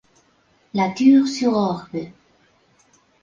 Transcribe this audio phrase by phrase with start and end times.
[0.73, 2.09] La Tour-sur-Orb